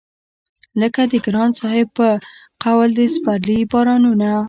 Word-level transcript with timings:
لکه 0.81 1.01
د 1.11 1.13
ګران 1.25 1.49
صاحب 1.59 1.87
په 1.97 2.07
قول 2.63 2.89
د 2.95 3.01
سپرلي 3.15 3.59
بارانونه 3.71 4.29